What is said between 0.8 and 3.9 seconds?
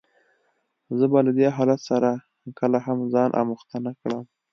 زه به له دې حالت سره کله هم ځان آموخته